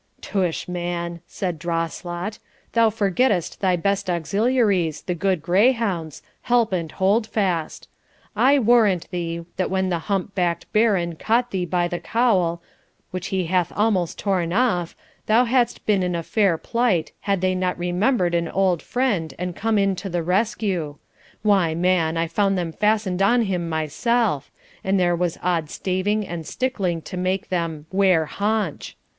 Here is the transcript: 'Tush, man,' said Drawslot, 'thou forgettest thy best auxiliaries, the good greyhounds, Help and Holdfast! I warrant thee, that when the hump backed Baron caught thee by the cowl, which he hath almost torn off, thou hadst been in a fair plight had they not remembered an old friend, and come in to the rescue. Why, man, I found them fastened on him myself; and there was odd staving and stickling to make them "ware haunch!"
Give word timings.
'Tush, 0.19 0.67
man,' 0.67 1.21
said 1.27 1.59
Drawslot, 1.59 2.39
'thou 2.73 2.89
forgettest 2.89 3.61
thy 3.61 3.75
best 3.75 4.09
auxiliaries, 4.09 5.03
the 5.03 5.13
good 5.13 5.43
greyhounds, 5.43 6.23
Help 6.41 6.73
and 6.73 6.91
Holdfast! 6.93 7.87
I 8.35 8.57
warrant 8.57 9.07
thee, 9.11 9.45
that 9.57 9.69
when 9.69 9.89
the 9.89 9.99
hump 10.09 10.33
backed 10.33 10.65
Baron 10.73 11.17
caught 11.17 11.51
thee 11.51 11.67
by 11.67 11.87
the 11.87 11.99
cowl, 11.99 12.63
which 13.11 13.27
he 13.27 13.45
hath 13.45 13.71
almost 13.75 14.17
torn 14.17 14.51
off, 14.51 14.95
thou 15.27 15.45
hadst 15.45 15.85
been 15.85 16.01
in 16.01 16.15
a 16.15 16.23
fair 16.23 16.57
plight 16.57 17.11
had 17.19 17.41
they 17.41 17.53
not 17.53 17.77
remembered 17.77 18.33
an 18.33 18.47
old 18.47 18.81
friend, 18.81 19.35
and 19.37 19.55
come 19.55 19.77
in 19.77 19.95
to 19.97 20.09
the 20.09 20.23
rescue. 20.23 20.95
Why, 21.43 21.75
man, 21.75 22.17
I 22.17 22.25
found 22.25 22.57
them 22.57 22.71
fastened 22.71 23.21
on 23.21 23.43
him 23.43 23.69
myself; 23.69 24.49
and 24.83 24.99
there 24.99 25.15
was 25.15 25.37
odd 25.43 25.69
staving 25.69 26.25
and 26.27 26.43
stickling 26.47 27.03
to 27.03 27.17
make 27.17 27.49
them 27.49 27.85
"ware 27.91 28.25
haunch!" 28.25 28.97